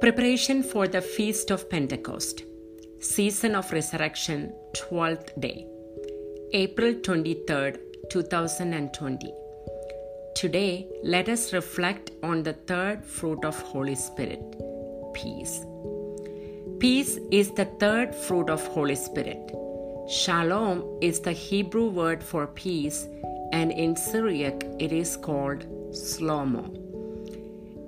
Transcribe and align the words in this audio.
Preparation 0.00 0.62
for 0.62 0.88
the 0.88 1.02
Feast 1.02 1.50
of 1.50 1.68
Pentecost, 1.68 2.44
Season 3.00 3.54
of 3.54 3.70
Resurrection, 3.70 4.50
12th 4.72 5.38
day, 5.38 5.66
April 6.54 6.94
23rd, 6.94 7.78
2020. 8.08 9.34
Today, 10.34 10.88
let 11.02 11.28
us 11.28 11.52
reflect 11.52 12.12
on 12.22 12.42
the 12.42 12.54
third 12.54 13.04
fruit 13.04 13.44
of 13.44 13.60
Holy 13.60 13.94
Spirit, 13.94 14.40
peace. 15.12 15.66
Peace 16.78 17.18
is 17.30 17.50
the 17.50 17.66
third 17.78 18.14
fruit 18.14 18.48
of 18.48 18.66
Holy 18.68 18.96
Spirit. 18.96 19.52
Shalom 20.08 20.98
is 21.02 21.20
the 21.20 21.32
Hebrew 21.32 21.90
word 21.90 22.24
for 22.24 22.46
peace, 22.46 23.06
and 23.52 23.70
in 23.70 23.94
Syriac 23.96 24.64
it 24.78 24.92
is 24.92 25.18
called 25.18 25.66
Slomo. 25.92 26.89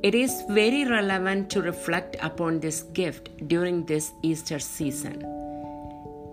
It 0.03 0.17
is 0.17 0.43
very 0.49 0.85
relevant 0.85 1.49
to 1.51 1.63
reflect 1.63 2.17
upon 2.21 2.59
this 2.59 2.83
gift 2.93 3.47
during 3.47 3.87
this 3.87 4.11
Easter 4.23 4.59
season. 4.59 5.23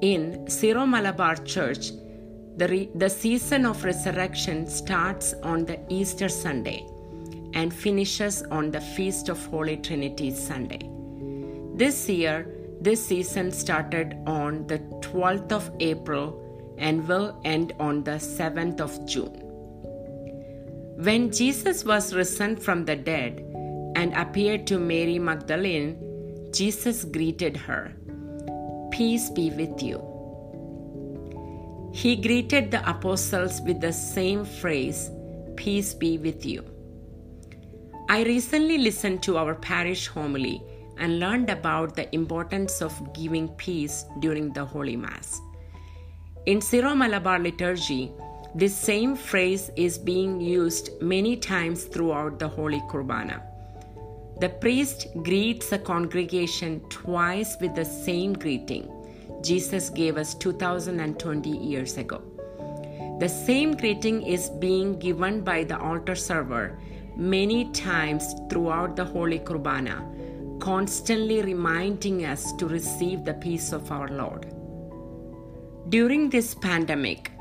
In 0.02 0.50
Syro 0.50 0.88
Malabar 0.88 1.36
Church, 1.36 1.92
the, 2.58 2.68
re- 2.68 2.90
the 2.96 3.12
season 3.12 3.68
of 3.68 3.84
resurrection 3.84 4.66
starts 4.66 5.36
on 5.44 5.66
the 5.66 5.80
Easter 5.88 6.30
Sunday 6.30 6.84
and 7.54 7.72
finishes 7.72 8.42
on 8.50 8.72
the 8.72 8.82
Feast 8.82 9.30
of 9.30 9.46
Holy 9.46 9.78
Trinity 9.78 10.32
Sunday. 10.32 10.90
This 11.76 12.10
year, 12.10 12.48
this 12.82 13.06
season 13.06 13.52
started 13.52 14.18
on 14.26 14.66
the 14.66 14.80
12th 15.02 15.52
of 15.52 15.70
April 15.80 16.76
and 16.80 17.08
will 17.08 17.40
end 17.46 17.74
on 17.80 18.04
the 18.04 18.18
7th 18.18 18.82
of 18.82 19.06
June. 19.06 19.46
When 21.02 21.32
Jesus 21.32 21.86
was 21.86 22.14
risen 22.14 22.58
from 22.58 22.84
the 22.84 22.98
dead, 22.98 23.49
and 23.96 24.14
appeared 24.14 24.68
to 24.68 24.80
Mary 24.80 25.20
Magdalene, 25.20 25.98
Jesus 26.52 27.04
greeted 27.04 27.56
her, 27.58 27.94
Peace 28.92 29.30
be 29.30 29.50
with 29.52 29.82
you. 29.82 30.04
He 31.94 32.16
greeted 32.16 32.72
the 32.72 32.88
apostles 32.90 33.62
with 33.62 33.82
the 33.82 33.94
same 33.94 34.46
phrase, 34.46 35.10
Peace 35.56 35.94
be 35.94 36.18
with 36.18 36.46
you. 36.46 36.64
I 38.10 38.24
recently 38.24 38.78
listened 38.78 39.22
to 39.24 39.38
our 39.38 39.56
parish 39.56 40.08
homily 40.08 40.64
and 40.98 41.20
learned 41.20 41.50
about 41.50 41.96
the 41.96 42.14
importance 42.14 42.82
of 42.82 43.14
giving 43.14 43.48
peace 43.50 44.06
during 44.20 44.52
the 44.54 44.66
Holy 44.66 44.96
Mass. 44.96 45.42
In 46.46 46.62
Syro 46.62 46.96
Malabar 46.96 47.40
liturgy, 47.40 48.12
this 48.56 48.76
same 48.76 49.16
phrase 49.16 49.70
is 49.76 49.98
being 49.98 50.42
used 50.42 51.02
many 51.02 51.38
times 51.38 51.84
throughout 51.84 52.40
the 52.40 52.48
Holy 52.48 52.82
Kurbana. 52.90 53.49
The 54.40 54.50
priest 54.50 55.08
greets 55.22 55.70
the 55.70 55.80
congregation 55.80 56.80
twice 56.90 57.58
with 57.60 57.76
the 57.76 57.84
same 57.86 58.34
greeting 58.34 58.90
Jesus 59.42 59.90
gave 59.90 60.18
us 60.18 60.34
2020 60.36 61.50
years 61.50 61.98
ago. 61.98 62.22
The 63.20 63.28
same 63.28 63.76
greeting 63.76 64.22
is 64.22 64.50
being 64.50 64.98
given 65.00 65.42
by 65.42 65.64
the 65.64 65.80
altar 65.80 66.16
server 66.16 66.80
many 67.16 67.72
times 67.72 68.34
throughout 68.50 68.96
the 68.96 69.06
Holy 69.06 69.40
Kurbana, 69.40 70.60
constantly 70.60 71.42
reminding 71.42 72.26
us 72.26 72.54
to 72.54 72.68
receive 72.68 73.26
the 73.26 73.34
peace 73.34 73.74
of 73.74 73.92
our 73.92 74.08
Lord. 74.08 74.54
During 75.90 76.30
this 76.30 76.54
pandemic, 76.56 77.32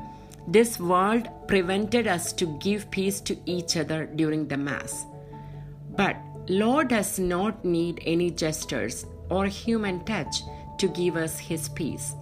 this 0.47 0.79
world 0.79 1.29
prevented 1.47 2.07
us 2.07 2.33
to 2.33 2.57
give 2.59 2.89
peace 2.91 3.21
to 3.21 3.37
each 3.45 3.77
other 3.77 4.05
during 4.05 4.47
the 4.47 4.57
Mass. 4.57 5.05
But 5.95 6.15
Lord 6.49 6.87
does 6.87 7.19
not 7.19 7.63
need 7.63 8.01
any 8.07 8.31
gestures 8.31 9.05
or 9.29 9.45
human 9.45 10.03
touch 10.03 10.41
to 10.79 10.87
give 10.87 11.15
us 11.15 11.37
his 11.37 11.69
peace. 11.69 12.15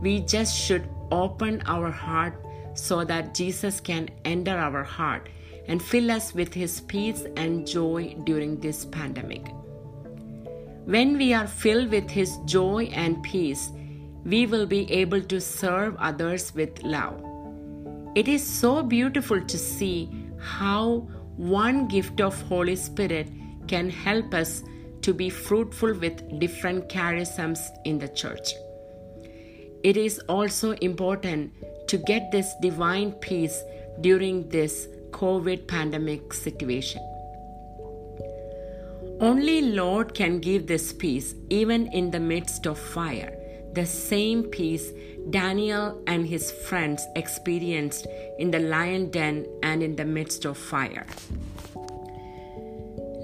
We 0.00 0.20
just 0.20 0.56
should 0.56 0.88
open 1.10 1.60
our 1.66 1.90
heart 1.90 2.40
so 2.74 3.02
that 3.02 3.34
Jesus 3.34 3.80
can 3.80 4.10
enter 4.24 4.56
our 4.56 4.84
heart 4.84 5.28
and 5.66 5.82
fill 5.82 6.12
us 6.12 6.32
with 6.34 6.54
his 6.54 6.82
peace 6.82 7.24
and 7.36 7.66
joy 7.66 8.14
during 8.22 8.60
this 8.60 8.84
pandemic. 8.84 9.44
When 10.84 11.18
we 11.18 11.34
are 11.34 11.48
filled 11.48 11.90
with 11.90 12.08
his 12.08 12.36
joy 12.44 12.90
and 12.92 13.20
peace, 13.24 13.70
we 14.24 14.46
will 14.46 14.66
be 14.66 14.88
able 14.92 15.22
to 15.22 15.40
serve 15.40 15.96
others 15.96 16.54
with 16.54 16.80
love. 16.84 17.20
It 18.14 18.28
is 18.28 18.46
so 18.46 18.84
beautiful 18.84 19.40
to 19.40 19.58
see 19.58 20.08
how 20.38 21.08
one 21.36 21.88
gift 21.88 22.20
of 22.20 22.40
Holy 22.42 22.76
Spirit 22.76 23.28
can 23.68 23.90
help 23.90 24.34
us 24.34 24.62
to 25.02 25.12
be 25.12 25.28
fruitful 25.28 25.94
with 25.94 26.40
different 26.40 26.88
charisms 26.88 27.60
in 27.84 27.98
the 27.98 28.08
church. 28.08 28.52
It 29.82 29.96
is 29.96 30.18
also 30.28 30.72
important 30.72 31.52
to 31.88 31.98
get 31.98 32.32
this 32.32 32.54
divine 32.62 33.12
peace 33.12 33.62
during 34.00 34.48
this 34.48 34.88
COVID 35.10 35.68
pandemic 35.68 36.32
situation. 36.32 37.02
Only 39.20 39.60
Lord 39.60 40.14
can 40.14 40.40
give 40.40 40.66
this 40.66 40.92
peace 40.92 41.34
even 41.50 41.86
in 41.92 42.10
the 42.10 42.18
midst 42.18 42.66
of 42.66 42.78
fire. 42.78 43.38
The 43.74 43.86
same 43.86 44.44
peace 44.44 44.90
Daniel 45.30 46.02
and 46.06 46.26
his 46.26 46.50
friends 46.50 47.06
experienced 47.14 48.06
in 48.38 48.50
the 48.50 48.58
lion 48.58 49.10
den 49.10 49.46
and 49.62 49.82
in 49.82 49.96
the 49.96 50.04
midst 50.04 50.44
of 50.44 50.58
fire. 50.58 51.06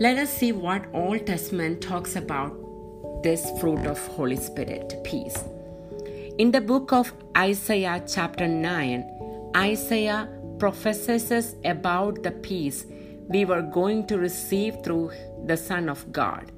Let 0.01 0.17
us 0.17 0.33
see 0.33 0.53
what 0.53 0.87
Old 0.95 1.27
Testament 1.27 1.83
talks 1.83 2.17
about 2.17 2.57
this 3.23 3.51
fruit 3.61 3.87
of 3.87 3.99
Holy 4.07 4.37
Spirit, 4.37 4.97
peace. 5.05 5.45
In 6.39 6.51
the 6.51 6.63
book 6.63 6.91
of 6.91 7.13
Isaiah 7.37 8.03
chapter 8.07 8.49
9, 8.49 9.53
Isaiah 9.55 10.27
prophesies 10.59 11.55
about 11.67 12.23
the 12.23 12.31
peace 12.31 12.87
we 13.29 13.45
were 13.45 13.61
going 13.61 14.07
to 14.07 14.17
receive 14.17 14.83
through 14.83 15.11
the 15.45 15.59
Son 15.59 15.91
of 15.91 16.11
God. 16.11 16.51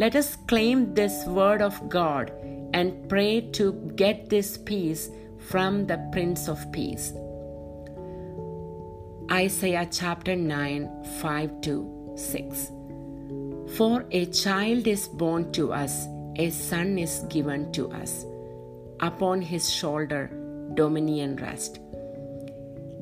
Let 0.00 0.16
us 0.16 0.34
claim 0.34 0.94
this 0.94 1.24
word 1.26 1.62
of 1.62 1.88
God 1.88 2.32
and 2.72 3.08
pray 3.08 3.40
to 3.52 3.72
get 3.94 4.30
this 4.30 4.58
peace 4.58 5.10
from 5.38 5.86
the 5.86 6.04
Prince 6.10 6.48
of 6.48 6.72
Peace. 6.72 7.12
Isaiah 9.30 9.86
chapter 9.88 10.34
9, 10.34 11.04
5 11.20 11.60
to 11.60 12.03
6. 12.16 12.70
For 13.76 14.04
a 14.10 14.26
child 14.26 14.86
is 14.86 15.08
born 15.08 15.50
to 15.52 15.72
us, 15.72 16.06
a 16.36 16.50
son 16.50 16.98
is 16.98 17.24
given 17.28 17.72
to 17.72 17.90
us. 17.90 18.24
Upon 19.00 19.40
his 19.40 19.72
shoulder 19.72 20.30
dominion 20.74 21.36
rest. 21.36 21.80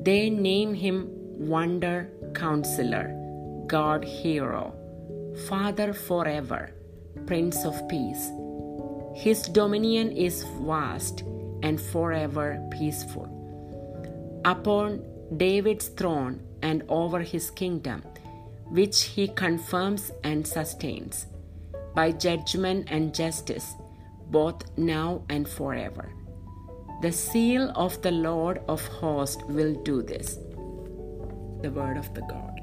They 0.01 0.29
name 0.29 0.73
him 0.73 1.09
Wonder 1.37 2.09
Counselor, 2.33 3.13
God 3.67 4.03
Hero, 4.03 4.73
Father 5.47 5.93
forever, 5.93 6.71
Prince 7.25 7.63
of 7.65 7.87
Peace. 7.87 8.29
His 9.15 9.43
dominion 9.43 10.11
is 10.11 10.43
vast 10.61 11.23
and 11.61 11.79
forever 11.79 12.59
peaceful. 12.71 13.29
Upon 14.45 15.03
David's 15.37 15.87
throne 15.87 16.41
and 16.61 16.83
over 16.89 17.19
his 17.19 17.49
kingdom, 17.49 18.03
which 18.73 19.03
he 19.03 19.27
confirms 19.27 20.11
and 20.23 20.47
sustains 20.47 21.27
by 21.93 22.11
judgment 22.11 22.87
and 22.89 23.13
justice, 23.13 23.75
both 24.31 24.63
now 24.77 25.21
and 25.29 25.47
forever. 25.47 26.11
The 27.03 27.11
seal 27.11 27.71
of 27.75 28.01
the 28.01 28.09
Lord 28.09 28.61
of 28.67 28.83
hosts 28.87 29.43
will 29.43 29.75
do 29.83 30.01
this. 30.01 30.39
The 31.61 31.69
word 31.69 31.97
of 31.97 32.11
the 32.15 32.21
God. 32.21 32.59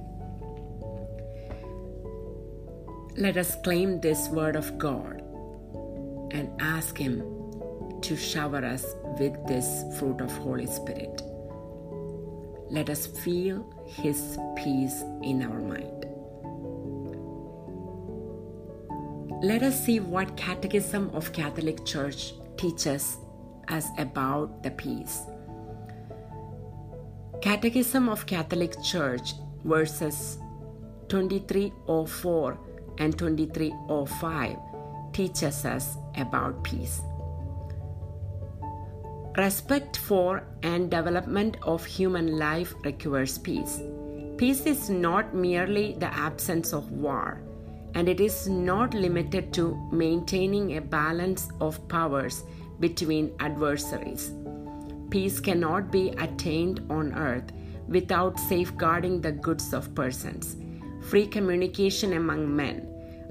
Let 3.17 3.37
us 3.37 3.57
claim 3.63 4.01
this 4.01 4.29
word 4.31 4.57
of 4.57 4.79
God 4.79 5.23
and 6.33 6.51
ask 6.61 6.99
Him 6.99 7.23
to 8.01 8.17
shower 8.17 8.65
us 8.65 8.85
with 9.21 9.37
this 9.47 9.85
fruit 9.97 10.21
of 10.21 10.33
Holy 10.39 10.67
Spirit. 10.67 11.23
Let 12.69 12.91
us 12.91 13.07
feel 13.07 13.65
His 13.87 14.39
peace 14.57 15.03
in 15.23 15.43
our 15.43 15.61
mind. 15.61 16.00
Let 19.43 19.63
us 19.63 19.87
see 19.87 20.01
what 20.01 20.37
Catechism 20.37 21.13
of 21.15 21.33
Catholic 21.33 21.87
Church 21.87 22.35
teaches 22.59 23.17
us 23.69 23.87
about 23.97 24.63
the 24.63 24.71
peace. 24.71 25.23
Catechism 27.41 28.11
of 28.11 28.27
Catholic 28.27 28.75
Church 28.83 29.33
verses 29.65 30.37
2304 31.09 32.59
and 32.99 33.19
2305 33.19 34.57
teaches 35.15 35.65
us 35.65 35.97
about 36.19 36.63
peace. 36.63 37.01
Respect 39.39 39.97
for 39.97 40.45
and 40.63 40.91
development 40.91 41.57
of 41.63 41.83
human 41.87 42.39
life 42.39 42.75
requires 42.85 43.39
peace. 43.39 43.81
Peace 44.37 44.67
is 44.67 44.91
not 44.91 45.35
merely 45.35 45.95
the 45.95 46.13
absence 46.15 46.75
of 46.75 46.93
war 46.93 47.41
and 47.95 48.09
it 48.09 48.21
is 48.21 48.49
not 48.49 48.95
limited 48.95 49.53
to 49.55 49.77
maintaining 49.93 50.77
a 50.77 50.81
balance 50.81 51.49
of 51.61 51.87
powers 51.89 52.45
between 52.79 53.33
adversaries. 53.41 54.33
Peace 55.11 55.41
cannot 55.41 55.91
be 55.91 56.11
attained 56.19 56.81
on 56.89 57.13
earth 57.15 57.53
without 57.89 58.39
safeguarding 58.39 59.21
the 59.21 59.33
goods 59.33 59.75
of 59.75 59.95
persons, 59.95 60.57
free 61.03 61.27
communication 61.27 62.13
among 62.13 62.55
men, 62.55 62.87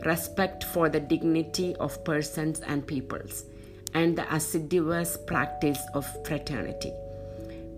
respect 0.06 0.64
for 0.66 0.90
the 0.90 1.00
dignity 1.00 1.76
of 1.78 2.04
persons 2.04 2.60
and 2.60 2.86
peoples, 2.86 3.46
and 3.94 4.18
the 4.18 4.36
assiduous 4.36 5.18
practice 5.26 5.80
of 5.94 6.06
fraternity. 6.26 6.94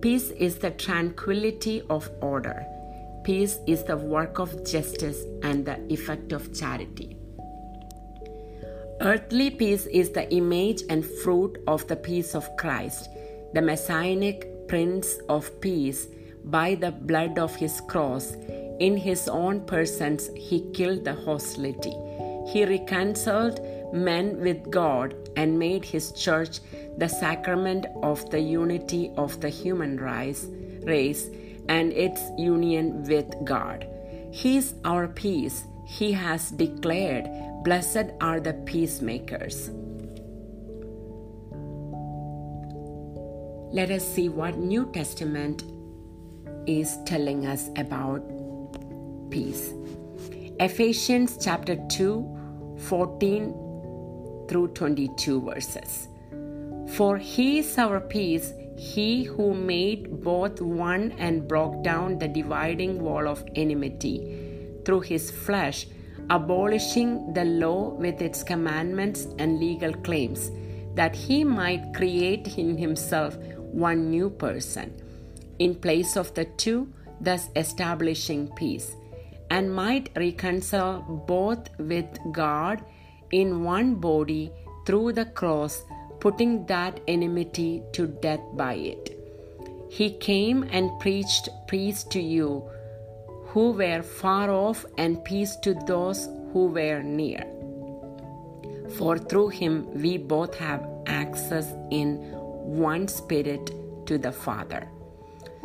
Peace 0.02 0.32
is 0.32 0.58
the 0.58 0.72
tranquility 0.72 1.84
of 1.90 2.10
order. 2.22 2.66
Peace 3.24 3.60
is 3.68 3.84
the 3.84 3.98
work 3.98 4.40
of 4.40 4.66
justice 4.66 5.26
and 5.44 5.64
the 5.64 5.78
effect 5.94 6.32
of 6.32 6.54
charity. 6.58 7.18
Earthly 9.00 9.52
peace 9.52 9.86
is 9.86 10.10
the 10.12 10.32
image 10.34 10.82
and 10.90 11.06
fruit 11.06 11.58
of 11.68 11.88
the 11.88 11.96
peace 11.96 12.34
of 12.34 12.56
Christ, 12.58 13.10
the 13.54 13.62
messianic 13.62 14.68
Prince 14.68 15.20
of 15.30 15.60
Peace. 15.62 16.08
By 16.46 16.74
the 16.74 16.92
blood 16.92 17.38
of 17.38 17.56
his 17.56 17.82
cross, 17.82 18.36
in 18.80 18.98
his 18.98 19.28
own 19.28 19.62
persons, 19.68 20.32
he 20.36 20.72
killed 20.74 21.06
the 21.06 21.14
hostility. 21.14 21.94
He 22.52 22.66
reconciled 22.66 23.60
men 23.94 24.40
with 24.40 24.72
God 24.72 25.14
and 25.36 25.60
made 25.60 25.86
his 25.86 26.12
church 26.14 26.60
the 26.98 27.08
sacrament 27.08 27.86
of 28.02 28.28
the 28.32 28.40
unity 28.40 29.12
of 29.18 29.40
the 29.42 29.50
human 29.50 29.98
race, 29.98 30.48
and 31.72 31.94
its 31.94 32.22
union 32.38 33.02
with 33.04 33.34
God. 33.46 33.88
He 34.30 34.58
is 34.58 34.74
our 34.84 35.08
peace. 35.08 35.64
He 35.86 36.12
has 36.12 36.52
declared, 36.52 37.30
Blessed 37.64 38.12
are 38.20 38.42
the 38.42 38.54
peacemakers. 38.66 39.70
Let 43.72 43.90
us 43.90 44.06
see 44.06 44.28
what 44.28 44.58
New 44.58 44.92
Testament 44.92 45.64
is 46.68 46.98
telling 47.06 47.48
us 47.48 47.70
about 47.78 48.22
peace. 49.30 49.74
Ephesians 50.60 51.38
chapter 51.40 51.78
2, 51.88 52.76
14 52.80 54.46
through 54.50 54.68
22 54.74 55.42
verses. 55.42 56.10
For 56.98 57.18
he 57.18 57.60
is 57.60 57.78
our 57.78 58.02
peace, 58.02 58.52
he 58.82 59.24
who 59.24 59.54
made 59.54 60.24
both 60.24 60.60
one 60.60 61.12
and 61.20 61.48
broke 61.48 61.84
down 61.84 62.18
the 62.18 62.28
dividing 62.28 63.00
wall 63.00 63.28
of 63.28 63.44
enmity. 63.56 64.16
Through 64.84 65.02
his 65.02 65.30
flesh, 65.30 65.86
abolishing 66.32 67.32
the 67.36 67.46
law 67.46 67.90
with 67.90 68.24
its 68.24 68.42
commandments 68.42 69.28
and 69.38 69.60
legal 69.60 69.94
claims, 69.94 70.50
that 70.96 71.16
he 71.16 71.44
might 71.44 71.94
create 71.94 72.58
in 72.58 72.76
himself 72.76 73.38
one 73.58 74.10
new 74.10 74.32
person, 74.32 74.92
in 75.60 75.76
place 75.76 76.18
of 76.18 76.34
the 76.34 76.46
two, 76.46 76.92
thus 77.20 77.50
establishing 77.56 78.48
peace, 78.56 78.96
and 79.52 79.76
might 79.76 80.10
reconcile 80.16 81.02
both 81.28 81.70
with 81.78 82.10
God 82.32 82.84
in 83.32 83.64
one 83.64 83.94
body 83.94 84.52
through 84.88 85.14
the 85.14 85.26
cross, 85.26 85.84
putting 86.22 86.66
that 86.68 87.00
enmity 87.08 87.84
to 87.92 88.08
death 88.08 88.44
by 88.54 88.76
it. 88.76 89.18
He 89.90 90.12
came 90.12 90.64
and 90.72 90.90
preached 91.02 91.50
peace 91.68 92.04
to 92.06 92.22
you 92.22 92.64
who 93.48 93.72
were 93.72 94.02
far 94.02 94.50
off 94.50 94.86
and 94.98 95.24
peace 95.26 95.58
to 95.58 95.74
those 95.74 96.30
who 96.54 96.68
were 96.68 97.02
near. 97.04 97.44
For 98.98 99.18
through 99.18 99.50
him 99.50 99.76
we 99.94 100.18
both 100.18 100.56
have 100.58 100.88
access 101.08 101.74
in 101.90 102.16
one 102.86 103.08
spirit 103.10 103.72
to 104.06 104.18
the 104.18 104.32
Father. 104.32 104.88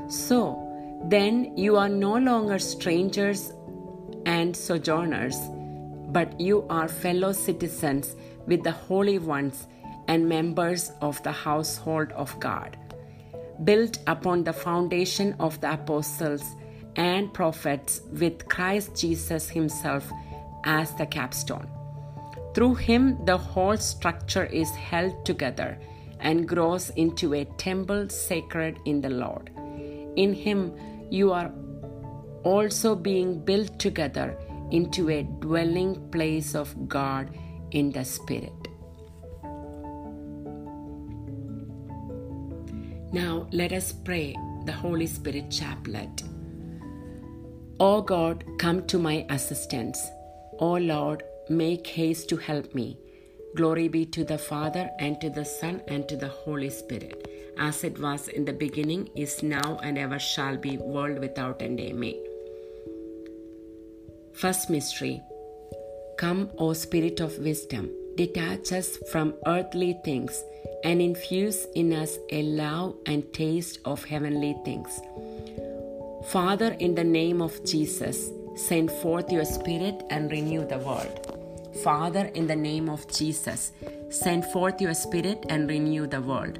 So, 0.08 0.62
then 1.04 1.56
you 1.56 1.76
are 1.76 1.88
no 1.88 2.16
longer 2.16 2.58
strangers 2.58 3.52
and 4.24 4.56
sojourners 4.56 5.36
but 6.08 6.40
you 6.40 6.64
are 6.70 6.88
fellow 6.88 7.32
citizens 7.32 8.14
with 8.46 8.62
the 8.62 8.72
holy 8.72 9.18
ones 9.18 9.66
and 10.08 10.28
members 10.28 10.92
of 11.00 11.22
the 11.22 11.32
household 11.32 12.12
of 12.12 12.38
God, 12.40 12.76
built 13.64 13.98
upon 14.06 14.44
the 14.44 14.52
foundation 14.52 15.34
of 15.40 15.60
the 15.60 15.72
apostles 15.72 16.44
and 16.96 17.32
prophets, 17.32 18.00
with 18.12 18.48
Christ 18.48 18.96
Jesus 18.96 19.48
Himself 19.50 20.10
as 20.64 20.94
the 20.94 21.06
capstone. 21.06 21.68
Through 22.54 22.76
Him, 22.76 23.24
the 23.26 23.36
whole 23.36 23.76
structure 23.76 24.46
is 24.46 24.70
held 24.70 25.24
together 25.26 25.78
and 26.20 26.48
grows 26.48 26.90
into 26.90 27.34
a 27.34 27.44
temple 27.58 28.08
sacred 28.08 28.78
in 28.86 29.00
the 29.00 29.10
Lord. 29.10 29.50
In 30.16 30.32
Him, 30.32 30.74
you 31.10 31.32
are 31.32 31.52
also 32.44 32.94
being 32.94 33.44
built 33.44 33.78
together 33.78 34.38
into 34.70 35.10
a 35.10 35.22
dwelling 35.22 36.10
place 36.10 36.54
of 36.54 36.88
God 36.88 37.36
in 37.72 37.90
the 37.92 38.04
Spirit. 38.04 38.65
Now 43.12 43.46
let 43.52 43.72
us 43.72 43.92
pray 43.92 44.34
the 44.64 44.72
Holy 44.72 45.06
Spirit 45.06 45.50
chaplet. 45.50 46.22
O 47.78 48.00
God, 48.02 48.44
come 48.58 48.86
to 48.86 48.98
my 48.98 49.26
assistance. 49.30 50.04
O 50.58 50.72
Lord, 50.72 51.22
make 51.48 51.86
haste 51.86 52.28
to 52.30 52.36
help 52.36 52.74
me. 52.74 52.98
Glory 53.54 53.88
be 53.88 54.04
to 54.06 54.24
the 54.24 54.36
Father, 54.36 54.90
and 54.98 55.20
to 55.20 55.30
the 55.30 55.44
Son, 55.44 55.80
and 55.88 56.08
to 56.08 56.16
the 56.16 56.28
Holy 56.28 56.68
Spirit, 56.68 57.26
as 57.58 57.84
it 57.84 57.98
was 57.98 58.28
in 58.28 58.44
the 58.44 58.52
beginning, 58.52 59.08
is 59.14 59.42
now, 59.42 59.78
and 59.82 59.96
ever 59.96 60.18
shall 60.18 60.56
be, 60.56 60.76
world 60.76 61.18
without 61.18 61.62
end. 61.62 61.80
Amen. 61.80 62.14
First 64.34 64.68
mystery 64.68 65.22
Come, 66.18 66.50
O 66.58 66.72
Spirit 66.72 67.20
of 67.20 67.38
wisdom, 67.38 67.90
detach 68.16 68.72
us 68.72 68.96
from 69.12 69.34
earthly 69.46 69.98
things 70.04 70.42
and 70.84 71.00
infuse 71.02 71.66
in 71.74 71.92
us 71.92 72.18
a 72.30 72.42
love 72.42 72.96
and 73.06 73.32
taste 73.32 73.78
of 73.84 74.04
heavenly 74.04 74.56
things. 74.64 75.00
Father, 76.26 76.76
in 76.80 76.94
the 76.94 77.04
name 77.04 77.40
of 77.40 77.64
Jesus, 77.64 78.30
send 78.56 78.90
forth 78.90 79.30
your 79.30 79.44
Spirit 79.44 80.02
and 80.10 80.30
renew 80.30 80.66
the 80.66 80.78
world. 80.78 81.36
Father, 81.84 82.30
in 82.34 82.46
the 82.46 82.56
name 82.56 82.88
of 82.88 83.06
Jesus, 83.12 83.72
send 84.08 84.44
forth 84.46 84.80
your 84.80 84.94
Spirit 84.94 85.44
and 85.50 85.68
renew 85.68 86.06
the 86.06 86.20
world. 86.20 86.58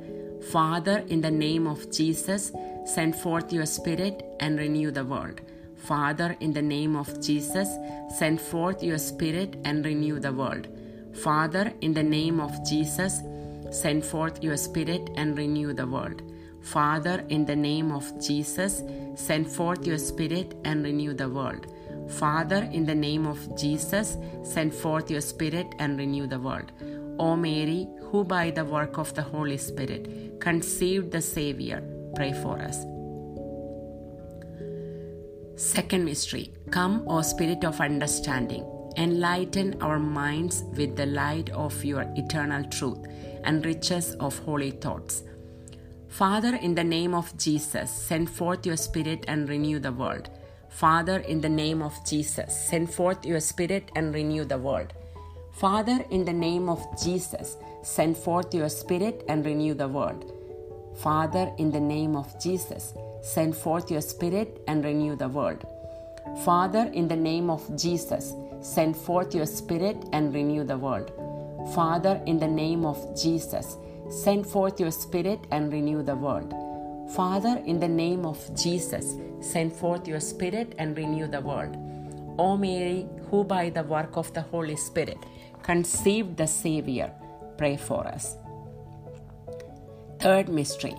Father, 0.52 1.04
in 1.09 1.21
the 1.21 1.30
name 1.30 1.66
of 1.66 1.90
Jesus, 1.90 2.52
send 2.85 3.16
forth 3.16 3.52
your 3.52 3.66
Spirit 3.66 4.23
and 4.40 4.59
renew 4.59 4.90
the 4.90 5.04
world. 5.04 5.40
Father, 5.76 6.37
in 6.40 6.52
the 6.52 6.62
name 6.62 6.95
of 6.97 7.21
Jesus, 7.21 7.69
send 8.19 8.40
forth 8.40 8.83
your 8.83 8.99
Spirit 8.99 9.57
and 9.64 9.85
renew 9.85 10.21
the 10.21 10.33
world. 10.33 10.69
Father, 11.23 11.73
in 11.80 11.94
the 11.94 12.02
name 12.02 12.40
of 12.40 12.52
Jesus, 12.64 13.20
send 13.70 14.04
forth 14.04 14.42
your 14.42 14.56
Spirit 14.56 15.11
and 15.16 15.37
renew 15.37 15.73
the 15.73 15.87
world. 15.87 16.23
Father, 16.61 17.25
in 17.28 17.46
the 17.46 17.56
name 17.56 17.92
of 17.92 18.04
Jesus, 18.20 18.82
send 19.14 19.50
forth 19.50 19.87
your 19.87 19.99
Spirit 19.99 20.54
and 20.64 20.85
renew 20.85 21.14
the 21.14 21.28
world. 21.28 21.66
Father, 22.08 22.68
in 22.73 22.85
the 22.87 22.94
name 22.94 23.26
of 23.26 23.38
Jesus, 23.56 24.16
send 24.42 24.75
forth 24.75 25.11
your 25.11 25.20
Spirit 25.20 25.75
and 25.78 25.99
renew 25.99 26.26
the 26.26 26.38
world. 26.38 26.73
O 27.18 27.37
Mary, 27.37 27.88
who 28.11 28.25
by 28.25 28.50
the 28.50 28.64
work 28.64 28.99
of 28.99 29.14
the 29.14 29.23
Holy 29.23 29.56
Spirit 29.56 30.40
conceived 30.40 31.11
the 31.11 31.23
Savior, 31.23 31.82
pray 32.14 32.32
for 32.32 32.58
us. 32.58 32.85
Second 35.56 36.04
mystery 36.04 36.52
Come, 36.70 37.04
O 37.08 37.23
Spirit 37.23 37.64
of 37.64 37.80
understanding, 37.80 38.64
enlighten 38.97 39.81
our 39.83 39.99
minds 39.99 40.65
with 40.76 40.97
the 40.97 41.07
light 41.07 41.50
of 41.50 41.85
your 41.85 42.03
eternal 42.17 42.65
truth 42.65 43.07
and 43.45 43.65
riches 43.65 44.15
of 44.21 44.38
holy 44.41 44.71
thoughts. 44.71 45.23
Father, 46.09 46.57
in 46.57 46.75
the 46.75 46.85
name 46.85 47.15
of 47.15 47.37
Jesus, 47.37 47.91
send 47.91 48.31
forth 48.31 48.65
your 48.65 48.76
Spirit 48.76 49.25
and 49.29 49.49
renew 49.49 49.79
the 49.79 49.93
world. 49.93 50.31
Father, 50.69 51.19
in 51.19 51.41
the 51.41 51.49
name 51.49 51.83
of 51.83 51.95
Jesus, 52.07 52.69
send 52.69 52.93
forth 52.93 53.25
your 53.25 53.41
Spirit 53.41 53.91
and 53.95 54.15
renew 54.15 54.45
the 54.45 54.59
world. 54.59 54.93
Father, 55.53 56.05
in 56.11 56.25
the 56.25 56.33
name 56.33 56.69
of 56.69 56.83
Jesus, 57.03 57.57
send 57.83 58.17
forth 58.17 58.53
your 58.55 58.69
Spirit 58.69 59.25
and 59.29 59.45
renew 59.45 59.75
the 59.75 59.88
world. 59.88 60.33
Father, 61.03 61.53
in 61.59 61.71
the 61.71 61.81
name 61.81 62.17
of 62.17 62.41
Jesus, 62.43 62.95
Send 63.26 63.57
forth 63.57 63.91
your 63.91 64.03
Spirit 64.03 64.62
and 64.69 64.85
renew 64.85 65.17
the 65.17 65.29
world. 65.29 65.67
Father, 66.45 66.88
in 66.95 67.09
the 67.09 67.17
name 67.17 67.50
of 67.50 67.65
Jesus, 67.76 68.33
send 68.60 68.96
forth 68.96 69.34
your 69.34 69.46
Spirit 69.46 69.96
and 70.12 70.34
renew 70.34 70.64
the 70.64 70.78
world. 70.78 71.12
Father, 71.75 72.20
in 72.26 72.38
the 72.38 72.48
name 72.48 72.84
of 72.84 72.98
Jesus, 73.20 73.76
send 74.08 74.46
forth 74.46 74.78
your 74.78 74.90
Spirit 74.90 75.40
and 75.50 75.72
renew 75.72 76.02
the 76.02 76.14
world. 76.14 76.54
Father, 77.14 77.62
in 77.66 77.78
the 77.78 77.88
name 77.88 78.26
of 78.26 78.38
Jesus, 78.56 79.14
send 79.40 79.72
forth 79.72 80.08
your 80.08 80.20
Spirit 80.20 80.75
and 80.78 80.96
renew 80.96 81.26
the 81.26 81.40
world. 81.40 81.76
O 82.38 82.56
Mary, 82.56 83.06
who 83.30 83.44
by 83.44 83.70
the 83.70 83.82
work 83.82 84.16
of 84.16 84.32
the 84.34 84.42
Holy 84.42 84.76
Spirit 84.76 85.18
conceived 85.62 86.36
the 86.36 86.46
Savior, 86.46 87.12
pray 87.56 87.76
for 87.76 88.06
us. 88.06 88.36
Third 90.18 90.48
mystery 90.48 90.94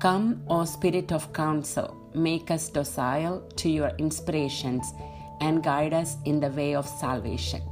Come, 0.00 0.42
O 0.48 0.64
Spirit 0.64 1.12
of 1.12 1.30
counsel, 1.34 1.94
make 2.14 2.50
us 2.50 2.70
docile 2.70 3.42
to 3.56 3.68
your 3.68 3.92
inspirations 3.98 4.94
and 5.40 5.62
guide 5.62 5.92
us 5.94 6.16
in 6.24 6.40
the 6.40 6.50
way 6.50 6.74
of 6.74 6.86
salvation. 6.86 7.62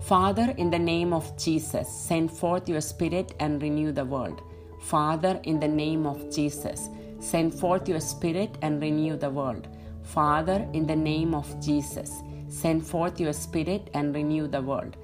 Father, 0.00 0.54
in 0.56 0.70
the 0.70 0.78
name 0.78 1.12
of 1.12 1.36
Jesus, 1.36 1.88
send 1.88 2.30
forth 2.30 2.68
your 2.68 2.80
Spirit 2.80 3.34
and 3.38 3.62
renew 3.62 3.92
the 3.92 4.04
world. 4.04 4.42
Father, 4.80 5.40
in 5.44 5.60
the 5.60 5.68
name 5.68 6.06
of 6.06 6.34
Jesus, 6.34 6.88
send 7.20 7.54
forth 7.54 7.88
your 7.88 8.00
Spirit 8.00 8.56
and 8.62 8.80
renew 8.80 9.16
the 9.16 9.30
world. 9.30 9.68
Father, 10.02 10.66
in 10.72 10.86
the 10.86 10.96
name 10.96 11.34
of 11.34 11.60
Jesus, 11.60 12.22
send 12.48 12.84
forth 12.84 13.20
your 13.20 13.34
Spirit 13.34 13.90
and 13.94 14.14
renew 14.14 14.48
the 14.48 14.62
world. 14.62 14.96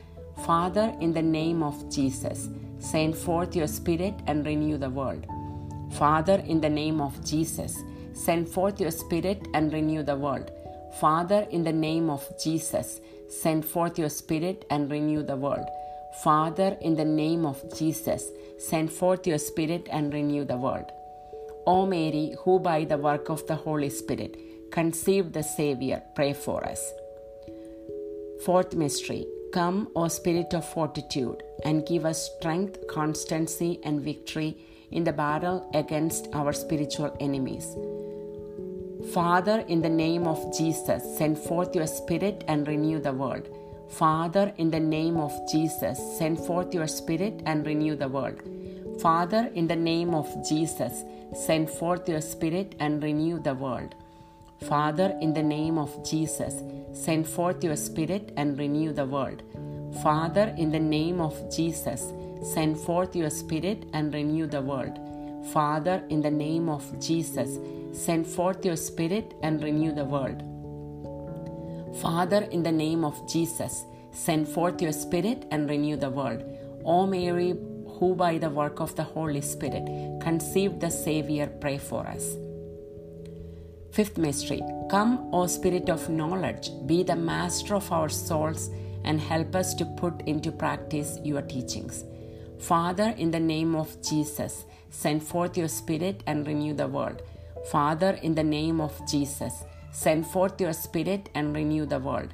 Father, 0.45 0.95
in 1.01 1.13
the 1.13 1.23
name 1.23 1.63
of 1.63 1.91
Jesus, 1.91 2.49
send 2.79 3.17
forth 3.17 3.55
your 3.55 3.67
Spirit 3.67 4.15
and 4.27 4.45
renew 4.45 4.79
the 4.79 4.91
world. 4.91 5.27
Father, 5.93 6.43
in 6.47 6.61
the 6.61 6.71
name 6.71 7.01
of 7.01 7.25
Jesus, 7.25 7.83
send 8.13 8.49
forth 8.49 8.81
your 8.81 8.91
Spirit 8.91 9.47
and 9.55 9.73
renew 9.73 10.03
the 10.03 10.17
world. 10.17 10.51
Father, 11.01 11.47
in 11.51 11.65
the 11.65 11.73
name 11.73 12.09
of 12.09 12.25
Jesus, 12.43 13.01
send 13.29 13.65
forth 13.65 13.99
your 13.99 14.09
Spirit 14.09 14.65
and 14.71 14.91
renew 14.91 15.23
the 15.23 15.37
world. 15.37 15.69
Father, 16.23 16.77
in 16.81 16.97
the 16.97 17.05
name 17.05 17.45
of 17.45 17.63
Jesus, 17.77 18.31
send 18.59 18.91
forth 18.91 19.27
your 19.27 19.39
Spirit 19.39 19.89
and 19.91 20.13
renew 20.13 20.45
the 20.45 20.57
world. 20.57 20.91
O 21.67 21.85
Mary, 21.85 22.35
who 22.41 22.59
by 22.59 22.85
the 22.85 22.97
work 22.97 23.29
of 23.29 23.47
the 23.47 23.57
Holy 23.57 23.91
Spirit 23.91 24.37
conceived 24.71 25.33
the 25.33 25.43
Savior, 25.43 26.03
pray 26.15 26.33
for 26.33 26.65
us. 26.65 26.93
Fourth 28.45 28.75
mystery 28.75 29.27
Come, 29.53 29.89
O 29.97 30.09
Spirit 30.09 30.55
of 30.55 30.69
fortitude, 30.69 31.43
and 31.65 31.87
give 31.87 32.05
us 32.05 32.31
strength, 32.37 32.87
constancy, 32.89 33.81
and 33.85 34.03
victory 34.03 34.57
in 34.91 35.05
the 35.05 35.13
battle 35.13 35.71
against 35.75 36.29
our 36.33 36.53
spiritual 36.53 37.17
enemies. 37.21 37.67
Father, 39.13 39.61
in 39.69 39.83
the 39.83 39.89
name 39.89 40.27
of 40.27 40.57
Jesus, 40.57 41.03
send 41.17 41.39
forth 41.39 41.75
your 41.75 41.87
Spirit 41.87 42.45
and 42.49 42.67
renew 42.67 42.99
the 42.99 43.13
world. 43.13 43.49
Father, 43.89 44.53
in 44.57 44.71
the 44.71 44.81
name 44.81 45.17
of 45.17 45.33
Jesus, 45.51 45.99
send 46.19 46.39
forth 46.39 46.75
your 46.75 46.89
Spirit 46.89 47.43
and 47.47 47.65
renew 47.65 47.95
the 47.95 48.09
world. 48.09 48.43
Father, 49.01 49.51
in 49.55 49.69
the 49.69 49.77
name 49.77 50.15
of 50.15 50.27
Jesus, 50.49 51.05
send 51.35 51.71
forth 51.71 52.09
your 52.09 52.21
Spirit 52.21 52.75
and 52.81 53.03
renew 53.03 53.39
the 53.39 53.55
world. 53.55 53.95
Father, 54.63 55.17
in 55.21 55.35
the 55.35 55.43
name 55.43 55.79
of 55.79 56.05
Jesus, 56.05 56.63
send 56.93 57.29
forth 57.29 57.63
your 57.63 57.77
Spirit 57.77 58.33
and 58.37 58.59
renew 58.59 58.93
the 58.93 59.05
world. 59.05 59.43
Father, 60.03 60.55
in 60.59 60.73
the 60.73 60.81
name 60.81 61.21
of 61.21 61.35
Jesus, 61.55 62.13
send 62.43 62.79
forth 62.79 63.15
your 63.15 63.31
Spirit 63.31 63.85
and 63.93 64.13
renew 64.13 64.47
the 64.47 64.63
world. 64.63 64.99
Father, 65.53 66.03
in 66.09 66.21
the 66.21 66.31
name 66.31 66.69
of 66.69 66.85
Jesus, 67.01 67.59
send 67.93 68.27
forth 68.27 68.65
your 68.65 68.77
Spirit 68.77 69.35
and 69.43 69.63
renew 69.63 69.93
the 69.93 70.05
world. 70.05 70.43
Father, 72.01 72.43
in 72.51 72.63
the 72.63 72.73
name 72.73 73.05
of 73.05 73.29
Jesus, 73.29 73.85
send 74.13 74.49
forth 74.49 74.83
your 74.83 74.93
Spirit 74.93 75.47
and 75.51 75.69
renew 75.69 75.97
the 75.97 76.11
world. 76.11 76.43
O 76.85 77.07
Mary, 77.07 77.55
who 77.99 78.15
by 78.15 78.39
the 78.39 78.51
work 78.51 78.81
of 78.81 78.95
the 78.97 79.03
Holy 79.03 79.41
Spirit 79.41 79.85
conceived 80.21 80.81
the 80.81 80.91
Savior, 80.91 81.47
pray 81.61 81.79
for 81.79 82.07
us. 82.07 82.37
Fifth 83.93 84.19
mystery 84.19 84.61
Come, 84.91 85.31
O 85.33 85.47
Spirit 85.47 85.89
of 85.89 86.09
knowledge, 86.11 86.71
be 86.87 87.03
the 87.03 87.17
master 87.17 87.75
of 87.75 87.91
our 87.91 88.09
souls 88.09 88.71
and 89.05 89.21
help 89.21 89.55
us 89.57 89.75
to 89.75 89.85
put 89.85 90.21
into 90.23 90.53
practice 90.53 91.19
your 91.25 91.43
teachings. 91.43 92.05
Father, 92.59 93.15
in 93.17 93.31
the 93.31 93.41
name 93.41 93.75
of 93.75 94.01
Jesus, 94.03 94.65
send 95.03 95.23
forth 95.23 95.59
your 95.59 95.69
Spirit 95.69 96.23
and 96.27 96.47
renew 96.47 96.73
the 96.73 96.89
world. 96.89 97.21
Father, 97.71 98.19
in 98.23 98.35
the 98.35 98.43
name 98.43 98.81
of 98.81 98.95
Jesus, 99.07 99.53
send 99.93 100.27
forth 100.27 100.59
your 100.59 100.73
Spirit 100.73 101.29
and 101.35 101.55
renew 101.55 101.85
the 101.85 101.99
world. 101.99 102.33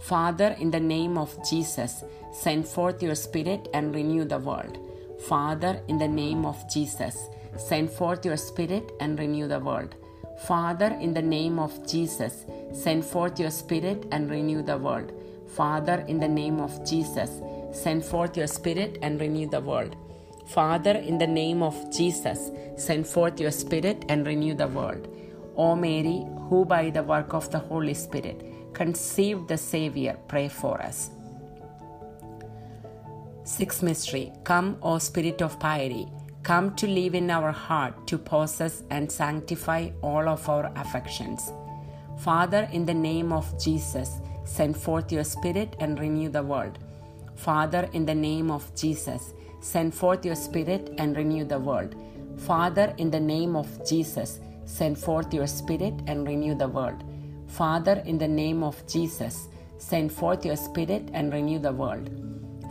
Father, 0.00 0.56
in 0.58 0.72
the 0.72 0.80
name 0.80 1.16
of 1.16 1.30
Jesus, 1.48 2.02
send 2.32 2.66
forth 2.66 3.04
your 3.04 3.14
Spirit 3.14 3.68
and 3.72 3.94
renew 3.94 4.24
the 4.24 4.38
world. 4.38 4.78
Father, 5.28 5.80
in 5.86 5.98
the 5.98 6.08
name 6.08 6.44
of 6.44 6.58
Jesus, 6.68 7.28
send 7.56 7.88
forth 7.88 8.24
your 8.24 8.36
Spirit 8.36 8.90
and 8.98 9.16
renew 9.20 9.46
the 9.46 9.60
world. 9.60 9.94
Father, 10.48 10.98
in 11.00 11.14
the 11.14 11.22
name 11.22 11.60
of 11.60 11.86
Jesus, 11.86 12.44
send 12.72 13.04
forth 13.04 13.38
your 13.38 13.52
Spirit 13.52 14.06
and 14.10 14.28
renew 14.28 14.60
the 14.60 14.76
world. 14.76 15.12
Father, 15.46 16.04
in 16.08 16.18
the 16.18 16.26
name 16.26 16.58
of 16.58 16.84
Jesus, 16.84 17.30
send 17.72 18.04
forth 18.04 18.36
your 18.36 18.48
Spirit 18.48 18.98
and 19.02 19.20
renew 19.20 19.48
the 19.48 19.60
world. 19.60 19.94
Father, 20.46 20.92
in 20.92 21.18
the 21.18 21.26
name 21.26 21.62
of 21.62 21.74
Jesus, 21.90 22.50
send 22.76 23.06
forth 23.06 23.40
your 23.40 23.50
Spirit 23.50 24.04
and 24.08 24.26
renew 24.26 24.54
the 24.54 24.68
world. 24.68 25.08
O 25.56 25.76
Mary, 25.76 26.24
who 26.48 26.64
by 26.64 26.90
the 26.90 27.02
work 27.02 27.32
of 27.34 27.50
the 27.50 27.58
Holy 27.58 27.94
Spirit 27.94 28.44
conceived 28.74 29.48
the 29.48 29.58
Savior, 29.58 30.16
pray 30.28 30.48
for 30.48 30.80
us. 30.82 31.10
Sixth 33.44 33.82
mystery 33.82 34.32
Come, 34.44 34.78
O 34.82 34.98
Spirit 34.98 35.42
of 35.42 35.58
piety, 35.58 36.08
come 36.42 36.74
to 36.76 36.86
live 36.86 37.14
in 37.14 37.30
our 37.30 37.52
heart 37.52 38.06
to 38.06 38.18
possess 38.18 38.82
and 38.90 39.10
sanctify 39.10 39.90
all 40.00 40.28
of 40.28 40.48
our 40.48 40.72
affections. 40.76 41.52
Father, 42.18 42.68
in 42.72 42.86
the 42.86 42.94
name 42.94 43.32
of 43.32 43.62
Jesus, 43.62 44.20
send 44.44 44.76
forth 44.76 45.12
your 45.12 45.24
Spirit 45.24 45.76
and 45.80 45.98
renew 45.98 46.28
the 46.28 46.42
world. 46.42 46.78
Father, 47.34 47.88
in 47.92 48.06
the 48.06 48.14
name 48.14 48.50
of 48.50 48.74
Jesus, 48.74 49.34
send 49.62 49.94
forth 49.94 50.26
your 50.26 50.34
Spirit 50.34 50.92
and 50.98 51.16
renew 51.16 51.44
the 51.44 51.58
world. 51.58 51.94
Father, 52.36 52.92
in 52.98 53.10
the 53.10 53.20
name 53.20 53.54
of 53.54 53.68
Jesus, 53.88 54.40
send 54.66 54.98
forth 54.98 55.32
your 55.32 55.46
Spirit 55.46 55.94
and 56.08 56.26
renew 56.26 56.54
the 56.54 56.68
world. 56.68 57.04
Father, 57.46 58.02
in 58.04 58.18
the 58.18 58.28
name 58.28 58.62
of 58.62 58.84
Jesus, 58.86 59.48
send 59.78 60.12
forth 60.12 60.44
your 60.44 60.56
Spirit 60.56 61.08
and 61.14 61.32
renew 61.32 61.60
the 61.60 61.72
world. 61.72 62.10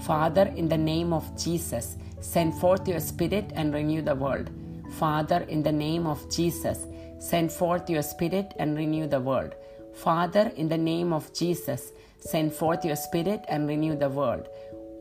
Father, 0.06 0.52
in 0.58 0.68
the 0.68 0.78
name 0.78 1.14
of 1.14 1.26
Jesus, 1.38 1.98
send 2.20 2.54
forth 2.56 2.88
your 2.88 3.00
Spirit 3.00 3.52
and 3.56 3.74
renew 3.74 4.02
the 4.02 4.16
world. 4.16 4.50
Father, 4.92 5.46
in 5.48 5.64
the 5.64 5.72
name 5.72 6.06
of 6.06 6.30
Jesus, 6.30 6.88
send 7.20 7.52
forth 7.52 7.90
your 7.90 8.02
Spirit 8.02 8.54
and 8.60 8.76
renew 8.76 9.08
the 9.08 9.20
world. 9.22 9.56
Father, 9.94 10.52
in 10.58 10.68
the 10.68 10.78
name 10.78 11.14
of 11.14 11.34
Jesus, 11.34 11.94
send 12.20 12.54
forth 12.54 12.84
your 12.84 12.96
Spirit 12.96 13.46
and 13.48 13.68
renew 13.68 13.96
the 13.96 14.10
world. 14.10 14.48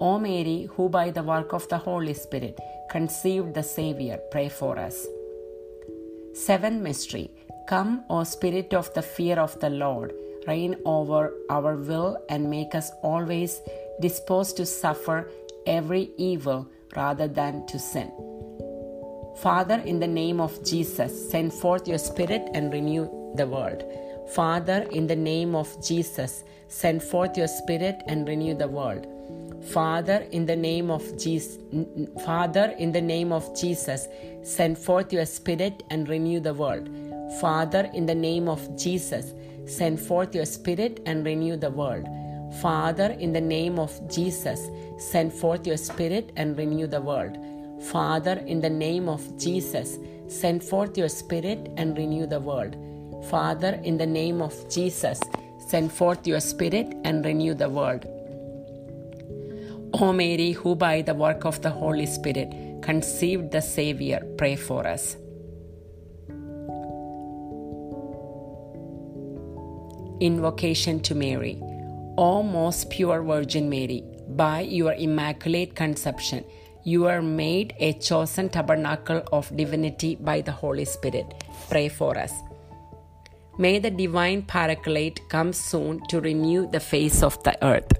O 0.00 0.18
Mary, 0.18 0.68
who 0.72 0.88
by 0.88 1.10
the 1.10 1.22
work 1.22 1.52
of 1.52 1.68
the 1.68 1.78
Holy 1.78 2.14
Spirit 2.14 2.58
conceived 2.90 3.54
the 3.54 3.62
Savior, 3.62 4.18
pray 4.30 4.48
for 4.48 4.78
us. 4.78 5.06
Seventh 6.32 6.80
mystery 6.80 7.30
Come, 7.70 8.04
O 8.10 8.24
Spirit 8.24 8.74
of 8.74 8.92
the 8.94 9.02
fear 9.02 9.38
of 9.38 9.60
the 9.60 9.70
Lord, 9.70 10.12
reign 10.46 10.74
over 10.84 11.32
our 11.48 11.76
will 11.76 12.18
and 12.28 12.50
make 12.50 12.74
us 12.74 12.90
always 13.02 13.60
disposed 14.00 14.56
to 14.56 14.66
suffer 14.66 15.30
every 15.66 16.10
evil 16.16 16.66
rather 16.96 17.28
than 17.28 17.66
to 17.66 17.78
sin. 17.78 18.10
Father, 19.36 19.76
in 19.84 20.00
the 20.00 20.08
name 20.08 20.40
of 20.40 20.64
Jesus, 20.64 21.30
send 21.30 21.52
forth 21.52 21.86
your 21.86 21.98
Spirit 21.98 22.48
and 22.54 22.72
renew 22.72 23.04
the 23.36 23.46
world. 23.46 23.84
Father, 24.34 24.88
in 24.90 25.06
the 25.06 25.14
name 25.14 25.54
of 25.54 25.68
Jesus, 25.80 26.42
send 26.68 27.02
forth 27.02 27.36
your 27.36 27.48
Spirit 27.48 28.02
and 28.08 28.26
renew 28.26 28.54
the 28.54 28.66
world. 28.66 29.06
Father, 29.68 30.26
in 30.32 30.46
the 30.46 30.56
name 30.56 30.90
of 30.90 31.18
Jesus, 31.18 31.58
Father, 32.24 32.74
in 32.78 32.92
the 32.92 33.00
name 33.00 33.30
of 33.32 33.54
Jesus, 33.58 34.08
send 34.42 34.78
forth 34.78 35.12
your 35.12 35.26
Spirit 35.26 35.82
and 35.90 36.08
renew 36.08 36.40
the 36.40 36.54
world. 36.54 36.88
Father, 37.40 37.90
in 37.94 38.06
the 38.06 38.14
name 38.14 38.48
of 38.48 38.76
Jesus, 38.76 39.34
send 39.66 40.00
forth 40.00 40.34
your 40.34 40.46
Spirit 40.46 41.00
and 41.06 41.24
renew 41.24 41.56
the 41.56 41.70
world. 41.70 42.08
Father, 42.60 43.16
in 43.20 43.32
the 43.32 43.40
name 43.40 43.78
of 43.78 43.92
Jesus, 44.10 44.68
send 44.98 45.32
forth 45.32 45.66
your 45.66 45.76
Spirit 45.76 46.32
and 46.36 46.56
renew 46.58 46.86
the 46.86 47.00
world. 47.00 47.36
Father, 47.84 48.42
in 48.46 48.60
the 48.60 48.70
name 48.70 49.08
of 49.08 49.38
Jesus, 49.38 49.98
send 50.26 50.64
forth 50.64 50.98
your 50.98 51.08
Spirit 51.08 51.70
and 51.76 51.96
renew 51.96 52.26
the 52.26 52.40
world. 52.40 52.76
Father, 53.30 53.80
in 53.84 53.98
the 53.98 54.06
name 54.06 54.42
of 54.42 54.54
Jesus, 54.68 55.20
send 55.68 55.92
forth 55.92 56.26
your 56.26 56.40
Spirit 56.40 56.94
and 57.04 57.24
renew 57.24 57.54
the 57.54 57.68
world. 57.68 58.06
O 60.02 60.14
Mary, 60.14 60.52
who 60.52 60.74
by 60.74 61.02
the 61.02 61.12
work 61.12 61.44
of 61.44 61.60
the 61.60 61.68
Holy 61.68 62.06
Spirit 62.06 62.48
conceived 62.80 63.50
the 63.50 63.60
Savior, 63.60 64.20
pray 64.38 64.56
for 64.56 64.86
us. 64.86 65.14
Invocation 70.20 71.00
to 71.00 71.14
Mary. 71.14 71.60
O 72.16 72.42
most 72.42 72.88
pure 72.88 73.22
Virgin 73.22 73.68
Mary, 73.68 74.02
by 74.28 74.60
your 74.62 74.94
immaculate 74.94 75.76
conception, 75.76 76.46
you 76.82 77.04
are 77.04 77.20
made 77.20 77.74
a 77.78 77.92
chosen 77.92 78.48
tabernacle 78.48 79.22
of 79.32 79.54
divinity 79.54 80.14
by 80.14 80.40
the 80.40 80.52
Holy 80.52 80.86
Spirit. 80.86 81.44
Pray 81.68 81.90
for 81.90 82.16
us. 82.16 82.32
May 83.58 83.78
the 83.78 83.90
divine 83.90 84.44
paraclete 84.44 85.20
come 85.28 85.52
soon 85.52 86.00
to 86.08 86.22
renew 86.22 86.70
the 86.70 86.80
face 86.80 87.22
of 87.22 87.42
the 87.42 87.62
earth. 87.62 87.99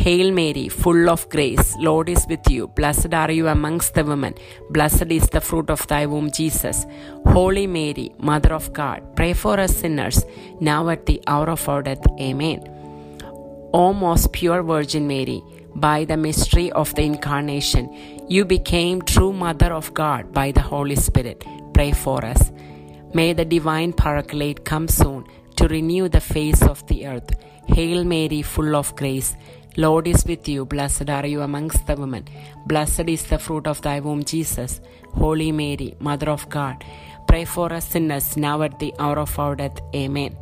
Hail 0.00 0.32
Mary, 0.32 0.68
full 0.70 1.10
of 1.10 1.28
grace, 1.28 1.76
Lord 1.76 2.08
is 2.08 2.24
with 2.26 2.48
you. 2.48 2.68
Blessed 2.68 3.12
are 3.12 3.30
you 3.30 3.48
amongst 3.48 3.92
the 3.92 4.02
women. 4.02 4.34
Blessed 4.70 5.12
is 5.12 5.28
the 5.28 5.42
fruit 5.42 5.68
of 5.68 5.86
thy 5.88 6.06
womb, 6.06 6.30
Jesus. 6.30 6.86
Holy 7.26 7.66
Mary, 7.66 8.10
Mother 8.18 8.54
of 8.54 8.72
God, 8.72 9.14
pray 9.14 9.34
for 9.34 9.60
us 9.60 9.76
sinners, 9.76 10.24
now 10.58 10.88
at 10.88 11.04
the 11.04 11.22
hour 11.26 11.50
of 11.50 11.68
our 11.68 11.82
death. 11.82 12.02
Amen. 12.18 12.66
O 13.74 13.92
most 13.92 14.32
pure 14.32 14.62
Virgin 14.62 15.06
Mary, 15.06 15.42
by 15.74 16.06
the 16.06 16.16
mystery 16.16 16.72
of 16.72 16.94
the 16.94 17.02
Incarnation, 17.02 18.24
you 18.26 18.46
became 18.46 19.02
true 19.02 19.34
Mother 19.34 19.70
of 19.70 19.92
God 19.92 20.32
by 20.32 20.50
the 20.50 20.62
Holy 20.62 20.96
Spirit. 20.96 21.44
Pray 21.74 21.92
for 21.92 22.24
us. 22.24 22.50
May 23.12 23.34
the 23.34 23.44
divine 23.44 23.92
Paraclete 23.92 24.64
come 24.64 24.88
soon 24.88 25.26
to 25.56 25.68
renew 25.68 26.08
the 26.08 26.22
face 26.22 26.62
of 26.62 26.86
the 26.86 27.06
earth. 27.06 27.36
Hail 27.66 28.02
Mary, 28.02 28.40
full 28.40 28.74
of 28.74 28.96
grace. 28.96 29.36
Lord 29.80 30.06
is 30.06 30.26
with 30.26 30.46
you. 30.46 30.66
Blessed 30.66 31.08
are 31.08 31.26
you 31.26 31.40
amongst 31.40 31.86
the 31.86 31.96
women. 31.96 32.26
Blessed 32.66 33.08
is 33.08 33.22
the 33.24 33.38
fruit 33.38 33.66
of 33.66 33.80
thy 33.80 34.00
womb, 34.00 34.24
Jesus. 34.24 34.78
Holy 35.14 35.52
Mary, 35.52 35.94
Mother 35.98 36.28
of 36.28 36.50
God, 36.50 36.84
pray 37.26 37.46
for 37.46 37.72
us 37.72 37.88
sinners 37.88 38.36
now 38.36 38.60
at 38.60 38.78
the 38.78 38.92
hour 38.98 39.18
of 39.18 39.38
our 39.38 39.56
death. 39.56 39.78
Amen. 39.94 40.36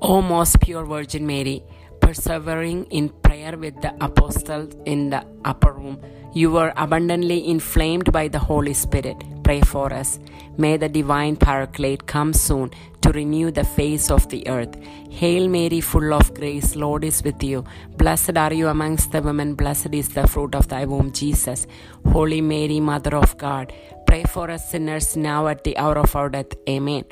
O 0.00 0.22
most 0.22 0.58
pure 0.60 0.86
Virgin 0.86 1.26
Mary, 1.26 1.62
persevering 2.04 2.84
in 2.90 3.08
prayer 3.08 3.56
with 3.56 3.80
the 3.80 3.92
apostles 4.04 4.74
in 4.84 5.08
the 5.08 5.24
upper 5.44 5.72
room, 5.72 5.98
you 6.34 6.50
were 6.50 6.72
abundantly 6.76 7.48
inflamed 7.48 8.12
by 8.12 8.28
the 8.28 8.38
Holy 8.38 8.74
Spirit. 8.74 9.16
Pray 9.42 9.62
for 9.62 9.90
us. 9.92 10.18
May 10.58 10.76
the 10.76 10.88
divine 10.88 11.36
Paraclete 11.36 12.06
come 12.06 12.34
soon 12.34 12.72
to 13.00 13.10
renew 13.12 13.50
the 13.50 13.64
face 13.64 14.10
of 14.10 14.28
the 14.28 14.46
earth. 14.48 14.74
Hail 15.10 15.48
Mary, 15.48 15.80
full 15.80 16.12
of 16.12 16.34
grace, 16.34 16.76
Lord 16.76 17.04
is 17.04 17.22
with 17.22 17.42
you. 17.42 17.64
Blessed 17.96 18.36
are 18.36 18.52
you 18.52 18.68
amongst 18.68 19.12
the 19.12 19.22
women, 19.22 19.54
blessed 19.54 19.94
is 19.94 20.10
the 20.10 20.26
fruit 20.26 20.54
of 20.54 20.68
thy 20.68 20.84
womb, 20.84 21.10
Jesus. 21.12 21.66
Holy 22.12 22.42
Mary, 22.42 22.80
Mother 22.80 23.16
of 23.16 23.38
God, 23.38 23.72
pray 24.06 24.24
for 24.24 24.50
us 24.50 24.70
sinners 24.70 25.16
now 25.16 25.46
at 25.46 25.64
the 25.64 25.76
hour 25.78 25.98
of 25.98 26.14
our 26.14 26.28
death. 26.28 26.52
Amen. 26.68 27.04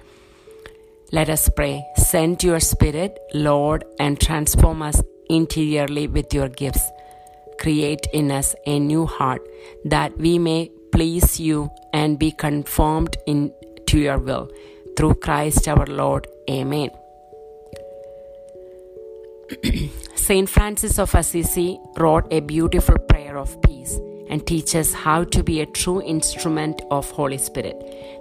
Let 1.12 1.28
us 1.28 1.48
pray. 1.48 1.86
Send 1.96 2.42
your 2.42 2.60
Spirit, 2.60 3.18
Lord, 3.34 3.84
and 4.00 4.18
transform 4.18 4.82
us 4.82 5.02
interiorly 5.28 6.08
with 6.08 6.32
your 6.34 6.48
gifts 6.48 6.90
create 7.62 8.06
in 8.12 8.30
us 8.30 8.54
a 8.66 8.78
new 8.78 9.06
heart 9.06 9.40
that 9.84 10.16
we 10.18 10.38
may 10.38 10.70
please 10.90 11.38
you 11.38 11.70
and 11.92 12.18
be 12.18 12.32
conformed 12.32 13.16
into 13.26 13.98
your 13.98 14.18
will. 14.18 14.50
Through 14.96 15.14
Christ 15.14 15.68
our 15.68 15.86
Lord. 15.86 16.26
Amen. 16.50 16.90
Saint 20.16 20.48
Francis 20.48 20.98
of 20.98 21.14
Assisi 21.14 21.78
wrote 21.96 22.26
a 22.32 22.40
beautiful 22.40 22.98
prayer 22.98 23.38
of 23.38 23.60
peace 23.62 23.98
and 24.28 24.46
teaches 24.46 24.92
how 24.92 25.24
to 25.24 25.42
be 25.42 25.60
a 25.60 25.66
true 25.66 26.02
instrument 26.02 26.82
of 26.90 27.10
Holy 27.10 27.38
Spirit. 27.38 27.76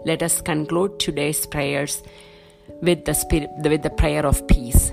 Let 0.05 0.21
us 0.21 0.41
conclude 0.41 0.99
today's 0.99 1.45
prayers 1.45 2.03
with 2.81 3.05
the 3.05 3.13
spirit 3.13 3.49
with 3.63 3.83
the 3.83 3.89
prayer 3.89 4.25
of 4.25 4.47
peace. 4.47 4.91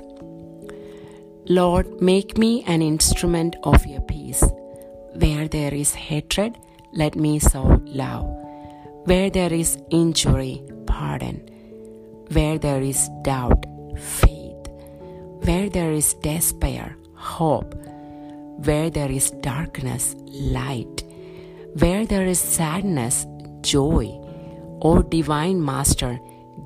Lord, 1.47 2.03
make 2.03 2.37
me 2.37 2.63
an 2.67 2.83
instrument 2.83 3.57
of 3.63 3.87
your 3.87 4.03
peace. 4.03 4.45
Where 5.15 5.49
there 5.49 5.73
is 5.73 5.95
hatred, 5.95 6.59
let 6.93 7.17
me 7.17 7.39
sow 7.39 7.81
love. 7.87 8.27
Where 9.05 9.31
there 9.31 9.53
is 9.53 9.79
injury, 9.91 10.63
pardon. 10.87 11.41
Where 12.33 12.59
there 12.59 12.83
is 12.83 13.09
doubt, 13.23 13.65
faith. 13.97 14.69
Where 15.45 15.71
there 15.71 15.93
is 15.93 16.13
despair, 16.15 16.97
hope. 17.15 17.75
Where 18.65 18.91
there 18.91 19.11
is 19.11 19.31
darkness, 19.41 20.15
light. 20.27 21.05
Where 21.79 22.05
there 22.05 22.27
is 22.27 22.39
sadness, 22.39 23.27
joy. 23.63 24.07
O 24.83 25.03
Divine 25.03 25.65
Master, 25.65 26.21